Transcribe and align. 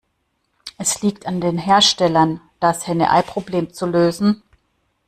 Es 0.79 1.03
liegt 1.03 1.27
an 1.27 1.41
den 1.41 1.59
Herstellern, 1.59 2.41
das 2.59 2.87
Henne-Ei-Problem 2.87 3.71
zu 3.71 3.85
lösen. 3.85 4.41